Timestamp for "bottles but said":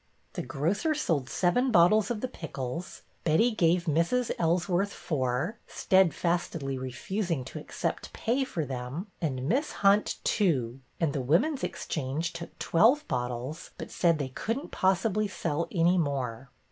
13.07-14.17